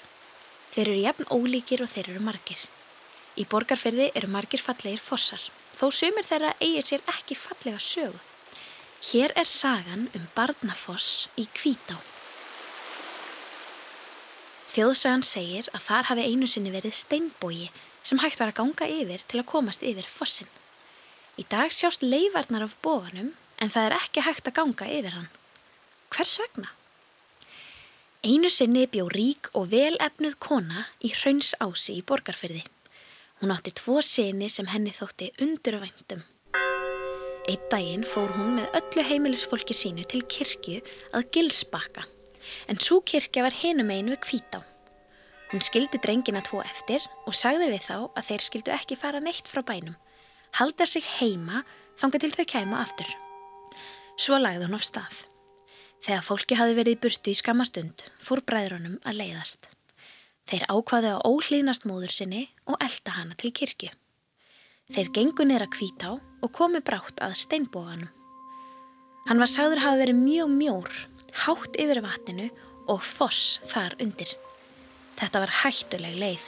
Þeir 0.74 0.90
eru 0.90 1.04
jafn 1.06 1.28
ólíkir 1.32 1.80
og 1.84 1.88
þeir 1.88 2.10
eru 2.12 2.20
margir. 2.26 2.60
Í 3.40 3.46
borgarferði 3.48 4.10
eru 4.16 4.28
margir 4.32 4.60
fallegir 4.60 5.00
fossar, 5.00 5.40
þó 5.76 5.88
sumir 5.92 6.26
þeirra 6.28 6.52
eigi 6.60 6.82
sér 6.90 7.04
ekki 7.14 7.36
fallega 7.36 7.80
sögu. 7.80 8.20
Hér 9.08 9.32
er 9.36 9.48
sagan 9.48 10.08
um 10.16 10.28
Barnafoss 10.36 11.28
í 11.40 11.46
Hvítá. 11.56 11.96
Þjóðsagan 14.76 15.22
segir 15.24 15.68
að 15.72 15.84
þar 15.86 16.08
hafi 16.10 16.24
einu 16.28 16.46
sinni 16.52 16.68
verið 16.68 16.92
steinbógi 16.98 17.70
sem 18.04 18.18
hægt 18.20 18.42
var 18.42 18.50
að 18.50 18.58
ganga 18.58 18.88
yfir 18.92 19.22
til 19.24 19.38
að 19.40 19.46
komast 19.48 19.80
yfir 19.80 20.04
fossin. 20.04 20.50
Í 21.40 21.46
dag 21.48 21.72
sjást 21.72 22.02
leifarnar 22.04 22.66
af 22.66 22.74
bóganum 22.84 23.30
en 23.56 23.72
það 23.72 23.86
er 23.86 23.94
ekki 23.96 24.24
hægt 24.26 24.50
að 24.50 24.56
ganga 24.58 24.88
yfir 24.98 25.14
hann. 25.16 25.30
Hvers 26.12 26.34
vegna? 26.42 26.68
Einu 28.20 28.50
sinni 28.52 28.82
bjó 28.92 29.06
rík 29.14 29.48
og 29.56 29.70
velefnuð 29.72 30.36
kona 30.44 30.84
í 31.00 31.08
Hrauns 31.14 31.54
ási 31.56 31.96
í 31.96 32.04
borgarfyrði. 32.04 32.66
Hún 33.40 33.54
átti 33.56 33.72
tvo 33.80 34.02
sinni 34.04 34.50
sem 34.52 34.68
henni 34.68 34.92
þótti 34.92 35.30
undurvæntum. 35.40 36.20
Eitt 37.48 37.64
daginn 37.72 38.04
fór 38.04 38.28
hún 38.36 38.58
með 38.58 38.76
öllu 38.82 39.06
heimilisfólki 39.08 39.72
sínu 39.72 40.04
til 40.04 40.20
kirkju 40.28 40.84
að 41.16 41.30
Gilsbakka, 41.32 42.04
en 42.70 42.80
svo 42.80 43.00
kirkja 43.00 43.44
var 43.46 43.54
hinum 43.54 43.90
einu 43.90 44.14
við 44.14 44.22
kvítá. 44.26 44.62
Hún 45.52 45.62
skildi 45.62 46.00
drengina 46.02 46.42
tvo 46.42 46.62
eftir 46.64 47.04
og 47.26 47.36
sagði 47.36 47.70
við 47.70 47.86
þá 47.86 47.96
að 48.18 48.26
þeir 48.30 48.44
skildu 48.46 48.74
ekki 48.74 48.98
fara 48.98 49.22
neitt 49.22 49.46
frá 49.46 49.62
bænum, 49.62 49.94
halda 50.58 50.86
sig 50.86 51.06
heima 51.20 51.62
þanga 52.00 52.22
til 52.22 52.32
þau 52.34 52.46
kæma 52.50 52.82
aftur. 52.82 53.08
Svo 54.18 54.40
lagði 54.40 54.66
hún 54.66 54.78
af 54.78 54.86
stað. 54.86 55.22
Þegar 56.02 56.26
fólki 56.26 56.58
hafi 56.58 56.74
verið 56.76 57.00
burtu 57.04 57.32
í 57.32 57.38
skamastund 57.38 58.04
fór 58.22 58.42
bræðrunum 58.46 58.98
að 59.06 59.20
leiðast. 59.20 59.70
Þeir 60.46 60.66
ákvaði 60.70 61.12
að 61.14 61.24
óhlýðnast 61.26 61.86
móður 61.88 62.12
sinni 62.14 62.42
og 62.70 62.78
elda 62.82 63.16
hana 63.16 63.38
til 63.38 63.50
kirkju. 63.54 63.90
Þeir 64.94 65.10
gengu 65.14 65.46
nýra 65.46 65.66
kvítá 65.66 66.12
og 66.14 66.52
komu 66.54 66.78
brátt 66.86 67.18
að 67.24 67.34
steinbóganum. 67.40 68.12
Hann 69.26 69.42
var 69.42 69.50
sagður 69.50 69.82
hafa 69.82 69.98
verið 70.04 70.20
mjög 70.20 70.52
mjór, 70.54 70.92
hátt 71.44 71.76
yfir 71.80 72.00
vatninu 72.04 72.48
og 72.88 73.02
foss 73.04 73.58
þar 73.68 73.96
undir. 74.02 74.32
Þetta 75.16 75.42
var 75.42 75.54
hættuleg 75.62 76.16
leið. 76.20 76.46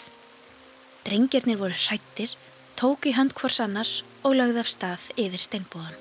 Drengirnir 1.06 1.58
voru 1.60 1.76
hrættir, 1.76 2.34
tóku 2.76 3.10
í 3.10 3.16
hönd 3.16 3.34
hvors 3.38 3.60
annars 3.64 3.92
og 4.22 4.36
lögði 4.38 4.62
af 4.62 4.70
stað 4.72 5.08
yfir 5.16 5.42
steinbógan. 5.42 5.96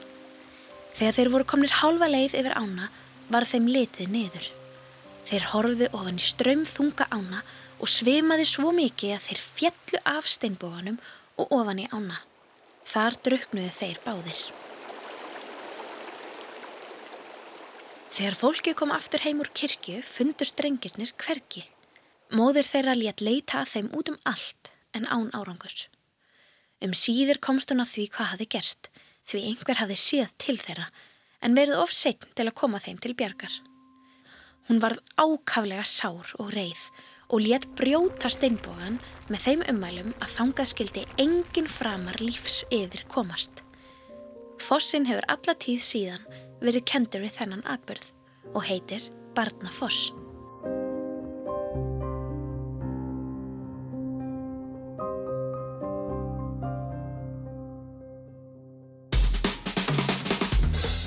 Þegar 0.97 1.17
þeir 1.17 1.31
voru 1.33 1.47
komnir 1.47 1.75
hálfa 1.79 2.09
leið 2.09 2.37
yfir 2.41 2.57
ána 2.57 2.89
var 3.31 3.47
þeim 3.47 3.67
litið 3.71 4.11
niður. 4.11 4.49
Þeir 5.27 5.49
horfðu 5.53 5.89
ofan 5.91 6.19
í 6.19 6.27
strömþunga 6.27 7.09
ána 7.11 7.43
og 7.77 7.91
svimaði 7.91 8.47
svo 8.49 8.71
mikið 8.75 9.17
að 9.17 9.25
þeir 9.27 9.43
fjallu 9.43 10.03
af 10.13 10.31
steinbóganum 10.31 11.01
og 11.37 11.51
ofan 11.59 11.83
í 11.83 11.89
ána. 11.91 12.23
Þar 12.87 13.19
druknuðu 13.25 13.75
þeir 13.75 14.01
báðir. 14.05 14.41
Þegar 18.17 18.33
fólki 18.33 18.71
kom 18.73 18.89
aftur 18.89 19.21
heim 19.21 19.43
úr 19.43 19.49
kirkju 19.53 19.99
fundur 20.01 20.49
strengirnir 20.49 21.11
hverki. 21.21 21.61
Móðir 22.33 22.65
þeirra 22.65 22.95
létt 22.97 23.21
leita 23.21 23.59
að 23.59 23.73
þeim 23.75 23.89
út 23.93 24.09
um 24.09 24.15
allt 24.25 24.71
en 24.97 25.05
án 25.05 25.27
árangus. 25.37 25.83
Um 26.81 26.95
síður 26.97 27.37
komst 27.45 27.69
hún 27.69 27.83
að 27.83 27.91
því 27.91 28.05
hvað 28.15 28.31
hafi 28.31 28.47
gerst 28.55 28.89
því 29.27 29.41
einhver 29.51 29.81
hafi 29.83 29.97
séð 30.01 30.33
til 30.41 30.55
þeirra 30.57 30.87
en 31.45 31.59
verið 31.59 31.83
of 31.83 31.93
setn 31.93 32.33
til 32.33 32.47
að 32.47 32.57
koma 32.57 32.81
þeim 32.81 32.97
til 33.05 33.13
bjargar. 33.21 33.53
Hún 34.65 34.81
varð 34.81 35.05
ákaflega 35.21 35.85
sár 35.85 36.33
og 36.41 36.49
reið 36.57 36.87
og 37.29 37.45
létt 37.45 37.69
brjóta 37.77 38.33
steinbógan 38.33 38.97
með 39.29 39.45
þeim 39.45 39.65
ummælum 39.75 40.11
að 40.17 40.33
þangað 40.39 40.71
skildi 40.73 41.05
engin 41.21 41.69
framar 41.69 42.17
lífs 42.23 42.63
yfir 42.73 43.05
komast. 43.13 43.61
Fossin 44.57 45.05
hefur 45.05 45.29
alla 45.29 45.53
tíð 45.53 45.85
síðan 45.85 46.25
verið 46.61 46.87
kendur 46.89 47.25
við 47.25 47.35
þennan 47.39 47.65
atbyrð 47.69 48.13
og 48.53 48.63
heitir 48.67 49.09
Barnafoss. 49.37 50.11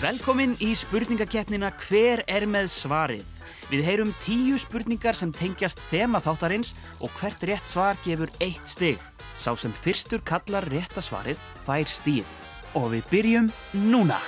Velkomin 0.00 0.54
í 0.64 0.71
spurningakeppnina 0.78 1.69
Hver 1.85 2.23
er 2.25 2.47
með 2.49 2.71
svarið? 2.73 3.37
Við 3.69 3.85
heyrum 3.85 4.14
tíu 4.25 4.57
spurningar 4.59 5.14
sem 5.14 5.30
tengjast 5.30 5.78
þema 5.90 6.23
þáttarins 6.25 6.73
og 7.04 7.12
hvert 7.21 7.45
rétt 7.47 7.69
svar 7.69 8.00
gefur 8.07 8.33
eitt 8.40 8.64
stig. 8.66 8.99
Sá 9.37 9.52
sem 9.52 9.76
fyrstur 9.85 10.25
kallar 10.25 10.66
rétta 10.73 11.04
svarið 11.04 11.38
fær 11.69 11.87
stíð. 11.87 12.37
Og 12.80 12.95
við 12.97 13.09
byrjum 13.12 13.52
núna. 13.92 14.19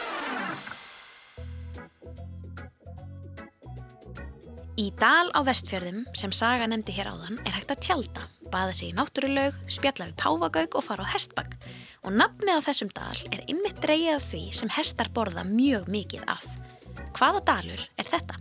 Í 4.83 4.89
dal 4.99 5.29
á 5.31 5.47
vestfjörðum 5.47 6.01
sem 6.19 6.33
Saga 6.35 6.67
nefndi 6.67 6.95
hér 6.97 7.13
áðan 7.13 7.37
er 7.47 7.55
hægt 7.55 7.71
að 7.71 7.85
tjálta, 7.85 8.25
baða 8.51 8.73
sig 8.75 8.91
í 8.91 8.95
náttúrulaug, 8.97 9.55
spjalla 9.71 10.09
við 10.09 10.17
páfagauk 10.19 10.75
og 10.75 10.83
fara 10.83 11.07
á 11.07 11.13
hestbakk. 11.13 11.55
Og 12.03 12.17
nafnið 12.17 12.59
á 12.59 12.67
þessum 12.67 12.91
dal 12.91 13.21
er 13.31 13.45
ymmit 13.53 13.79
dreigið 13.85 14.17
af 14.17 14.27
því 14.27 14.41
sem 14.59 14.73
hestar 14.75 15.13
borða 15.15 15.47
mjög 15.47 15.87
mikið 15.87 16.27
af. 16.27 16.49
Hvaða 17.15 17.45
dalur 17.53 17.87
er 17.95 18.11
þetta? 18.11 18.41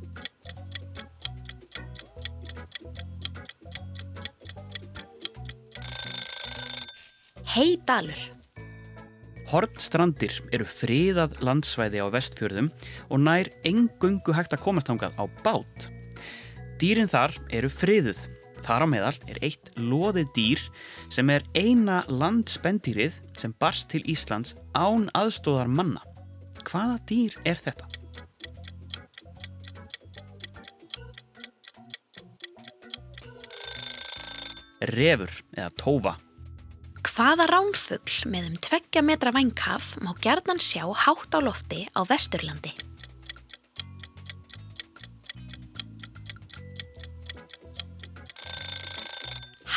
Heidalur. 7.54 8.28
Hortstrandir 9.54 10.42
eru 10.50 10.66
friðað 10.66 11.38
landsvæði 11.46 12.02
á 12.02 12.08
vestfjörðum 12.10 12.74
og 13.12 13.26
nær 13.30 13.54
engungu 13.68 14.34
hægt 14.34 14.56
að 14.58 14.64
komast 14.66 14.90
hangað 14.90 15.14
á 15.22 15.30
bát. 15.46 15.92
Dýrin 16.82 17.10
þar 17.12 17.36
eru 17.54 17.70
friðuð. 17.70 18.24
Þar 18.66 18.86
á 18.86 18.88
meðal 18.90 19.18
er 19.30 19.38
eitt 19.46 19.70
loðið 19.78 20.32
dýr 20.34 20.64
sem 21.14 21.30
er 21.30 21.46
eina 21.54 22.02
landspendýrið 22.10 23.20
sem 23.38 23.54
barst 23.62 23.92
til 23.94 24.02
Íslands 24.10 24.56
án 24.74 25.06
aðstóðar 25.18 25.70
manna. 25.70 26.02
Hvaða 26.66 26.98
dýr 27.10 27.38
er 27.46 27.62
þetta? 27.62 27.86
Refur 34.90 35.38
eða 35.54 35.72
tófa. 35.78 36.18
Hvaða 37.06 37.46
ránfugl 37.52 38.22
með 38.34 38.48
um 38.50 38.62
tveggja 38.66 39.06
metra 39.06 39.34
vængkaf 39.36 40.00
má 40.02 40.16
gerðan 40.24 40.62
sjá 40.62 40.88
hátt 40.90 41.38
á 41.38 41.40
lofti 41.46 41.86
á 41.94 42.02
Vesturlandi? 42.10 42.74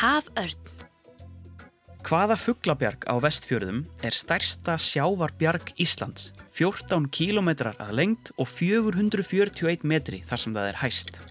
Haförn. 0.04 0.60
Hvaða 2.04 2.34
fuglabjarg 2.36 3.06
á 3.08 3.16
vestfjörðum 3.24 3.86
er 4.04 4.12
stærsta 4.12 4.74
sjávarbjarg 4.76 5.70
Íslands? 5.80 6.34
14 6.52 7.06
kílometrar 7.08 7.78
að 7.80 7.94
lengt 8.02 8.28
og 8.36 8.50
441 8.50 9.86
metri 9.88 10.20
þar 10.28 10.42
sem 10.42 10.58
það 10.58 10.68
er 10.68 10.80
hæst. 10.82 11.22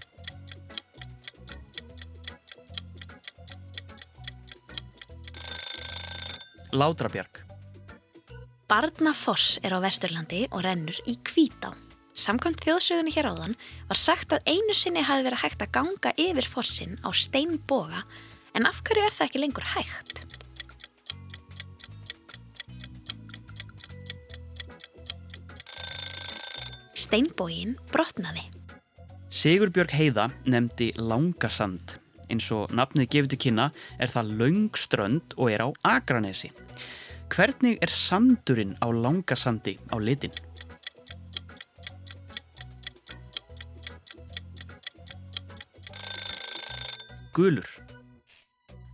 Látrabjarg. 6.74 7.44
Barnafoss 8.66 9.60
er 9.62 9.78
á 9.78 9.78
Vesturlandi 9.86 10.48
og 10.50 10.66
rennur 10.66 10.98
í 11.06 11.14
Hvítá. 11.22 11.70
Samkvæmt 12.10 12.66
þjóðsögunni 12.66 13.14
hér 13.14 13.30
áðan 13.30 13.58
var 13.86 14.02
sagt 14.02 14.34
að 14.34 14.50
einu 14.50 14.74
sinni 14.74 15.06
hafi 15.06 15.28
verið 15.30 15.46
hægt 15.46 15.62
að 15.62 15.74
ganga 15.78 16.18
yfir 16.18 16.46
fossin 16.50 16.98
á 17.06 17.14
steinboga 17.14 18.02
en 18.54 18.66
af 18.68 18.80
hverju 18.86 19.02
er 19.02 19.14
það 19.14 19.26
ekki 19.28 19.42
lengur 19.42 19.66
hægt? 19.74 20.22
Steinbogin 26.94 27.74
brotnaði. 27.90 28.46
Sigurbjörg 29.34 29.92
Heiða 29.92 30.28
nefndi 30.46 30.92
Langasand. 30.96 31.98
Eins 32.30 32.46
og 32.54 32.72
nafnið 32.72 33.10
gefur 33.12 33.32
til 33.32 33.40
kynna 33.44 33.66
er 34.00 34.10
það 34.12 34.30
laungströnd 34.40 35.34
og 35.36 35.50
er 35.52 35.66
á 35.66 35.68
Akranesi. 35.96 36.52
Hvernig 37.34 37.80
er 37.82 37.90
sandurinn 37.90 38.76
á 38.78 38.86
Langasandi 38.88 39.76
á 39.90 39.98
litin? 39.98 40.32
Gulur. 47.34 47.66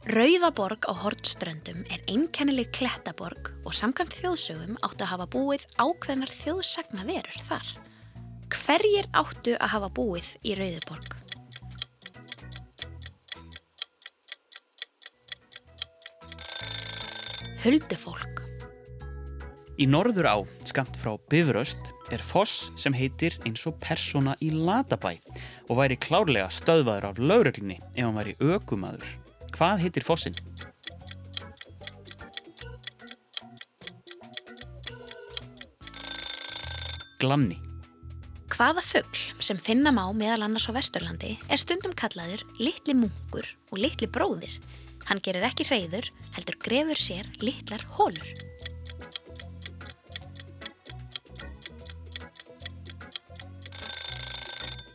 Rauðaborg 0.08 0.86
á 0.88 0.96
Hortströndum 0.96 1.82
er 1.92 2.00
einkennileg 2.08 2.70
klettaborg 2.72 3.50
og 3.68 3.74
samkvæmt 3.76 4.14
þjóðsögum 4.16 4.78
áttu 4.80 5.04
að 5.04 5.10
hafa 5.10 5.26
búið 5.28 5.66
ákveðnar 5.76 6.32
þjóðsagna 6.32 7.04
verur 7.04 7.36
þar. 7.44 7.68
Hverjir 8.48 9.10
áttu 9.12 9.58
að 9.60 9.72
hafa 9.74 9.90
búið 9.92 10.30
í 10.40 10.56
Rauðaborg? 10.56 11.18
Huldufólk. 17.60 18.44
Í 19.76 19.84
norður 19.84 20.32
á, 20.32 20.36
skamt 20.64 20.96
frá 20.96 21.18
Bifröst, 21.28 21.92
er 22.08 22.24
foss 22.24 22.70
sem 22.80 22.96
heitir 22.96 23.36
eins 23.44 23.68
og 23.68 23.76
persóna 23.84 24.32
í 24.40 24.48
Latabæ 24.48 25.18
og 25.68 25.76
væri 25.76 26.00
klárlega 26.00 26.48
stöðvaður 26.48 27.12
af 27.12 27.20
lauröglinni 27.20 27.82
ef 27.92 28.06
hann 28.06 28.16
væri 28.16 28.40
ökumadur. 28.40 29.20
Hvað 29.60 29.82
heitir 29.84 30.04
fossin? 30.08 30.36
Glanni. 37.20 37.58
Hvaða 38.48 38.80
fugl 38.80 39.20
sem 39.44 39.60
finna 39.60 39.92
má 39.92 40.06
meðal 40.16 40.46
annars 40.46 40.64
á 40.64 40.72
Vesturlandi 40.72 41.34
er 41.52 41.60
stundum 41.60 41.92
kallaður 41.92 42.40
litli 42.56 42.94
munkur 42.96 43.44
og 43.68 43.82
litli 43.84 44.08
bróðir. 44.08 44.56
Hann 45.10 45.20
gerir 45.20 45.44
ekki 45.44 45.68
hreyður, 45.68 46.08
heldur 46.38 46.56
grefur 46.64 46.96
sér 46.96 47.28
litlar 47.44 47.84
hólur. 47.98 48.32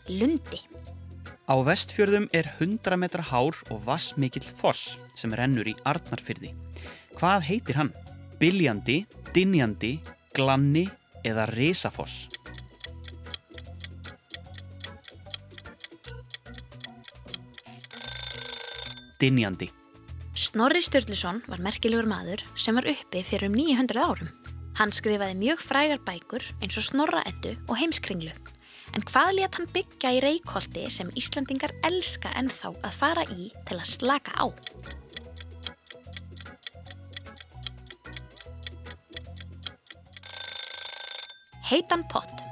Lundi. 0.09 0.65
Á 1.45 1.55
vestfjörðum 1.61 2.25
er 2.33 2.47
100 2.57 2.97
metra 2.97 3.21
hár 3.21 3.57
og 3.69 3.83
vassmikill 3.85 4.47
foss 4.57 4.95
sem 5.13 5.33
rennur 5.37 5.67
í 5.69 5.75
Arnarfyrði. 5.85 6.55
Hvað 7.19 7.45
heitir 7.45 7.77
hann? 7.77 7.91
Biljandi, 8.41 9.03
dinjandi, 9.35 9.99
glanni 10.33 10.87
eða 11.21 11.45
risafoss? 11.51 12.25
Dinjandi. 19.21 19.69
Snorri 20.35 20.81
Sturluson 20.83 21.43
var 21.47 21.61
merkilegur 21.63 22.09
maður 22.09 22.41
sem 22.59 22.75
var 22.75 22.89
uppi 22.89 23.21
fyrir 23.23 23.47
um 23.47 23.55
900 23.55 24.01
árum. 24.01 24.33
Hann 24.75 24.91
skrifaði 24.91 25.37
mjög 25.39 25.61
frægar 25.63 26.01
bækur 26.03 26.43
eins 26.59 26.75
og 26.81 26.89
Snorra 26.89 27.21
Eddu 27.29 27.53
og 27.69 27.77
Heimskringlu. 27.79 28.33
En 28.95 29.03
hvað 29.03 29.33
let 29.35 29.57
hann 29.59 29.67
byggja 29.75 30.13
í 30.15 30.19
reykholdi 30.23 30.85
sem 30.87 31.09
Íslandingar 31.19 31.73
elska 31.83 32.29
ennþá 32.39 32.71
að 32.79 32.93
fara 32.95 33.25
í 33.35 33.49
til 33.67 33.75
að 33.75 33.89
slaka 33.91 34.31
á? 34.39 34.47
Heitan 41.65 42.05
pott 42.07 42.45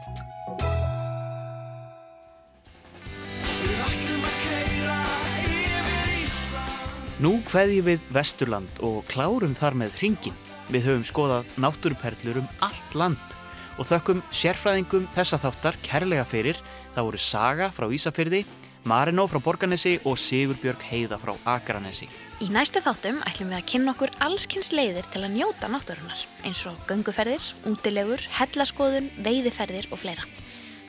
Nú 7.24 7.38
hveði 7.48 7.78
við 7.86 8.08
Vesturland 8.12 8.82
og 8.84 9.06
klárum 9.08 9.54
þar 9.56 9.78
með 9.80 9.94
hringin. 10.02 10.36
Við 10.68 10.90
höfum 10.90 11.06
skoðað 11.08 11.54
náttúrperlur 11.64 12.42
um 12.42 12.50
allt 12.66 12.98
land 13.00 13.38
og 13.78 13.88
þökkum 13.90 14.22
sérfræðingum 14.34 15.08
þessa 15.16 15.40
þáttar 15.42 15.80
kærlega 15.86 16.26
fyrir. 16.28 16.60
Það 16.94 17.08
voru 17.10 17.22
Saga 17.22 17.70
frá 17.74 17.88
Ísafyrði, 17.90 18.44
Marinó 18.84 19.24
frá 19.32 19.40
Borganesi 19.40 19.96
og 20.04 20.18
Sigurbjörg 20.20 20.82
Heiða 20.90 21.18
frá 21.22 21.32
Akranesi. 21.48 22.10
Í 22.44 22.50
næstu 22.52 22.82
þáttum 22.84 23.22
ætlum 23.24 23.54
við 23.54 23.60
að 23.62 23.70
kynna 23.72 23.94
okkur 23.94 24.12
allskynns 24.26 24.74
leiðir 24.76 25.08
til 25.14 25.22
að 25.24 25.38
njóta 25.38 25.70
náttúrunar 25.72 26.26
eins 26.44 26.66
og 26.68 26.82
gönguferðir, 26.90 27.46
útilegur, 27.70 28.26
hellaskoðun, 28.40 29.08
veiðiferðir 29.24 29.88
og 29.94 30.02
fleira. 30.04 30.28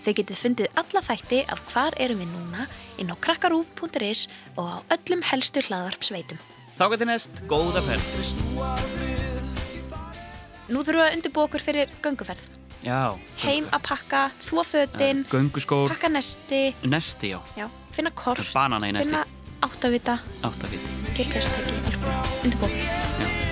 Þau 0.05 0.13
getið 0.19 0.41
fundið 0.41 0.81
alla 0.83 1.01
þætti 1.07 1.39
af 1.55 1.63
hvar 1.71 1.95
erum 2.03 2.19
við 2.21 2.35
núna 2.35 2.67
inn 3.01 3.15
á 3.15 3.17
krakkarúf.is 3.25 4.27
og 4.59 4.67
á 4.67 4.77
öllum 4.99 5.23
helstu 5.31 5.63
hlaðvarpsveitum. 5.65 6.43
Þá 6.75 6.85
getur 6.91 7.09
næst 7.09 7.41
góða 7.47 7.85
ferð. 7.87 8.11
Nú 10.67 10.83
þurfum 10.83 10.99
við 10.99 11.07
að 11.07 11.17
undirbúa 11.21 11.47
okkur 11.47 11.63
fyrir 11.63 11.97
gönguferð. 12.03 12.64
Já. 12.85 13.17
Heim 13.41 13.69
að 13.73 13.87
pakka, 13.89 14.27
þvó 14.45 14.65
fötin, 14.69 15.25
Gönguskór, 15.33 15.89
pakka 15.93 16.11
nesti, 16.13 16.75
nesti 16.85 17.33
já, 17.33 17.39
já, 17.57 17.69
finna 17.97 18.13
kort, 18.13 18.45
finna 18.45 19.25
áttavita, 19.65 20.19
áttafít. 20.45 20.93
GPS-tæki, 21.17 21.81
alls 21.87 21.97
konar, 22.03 23.44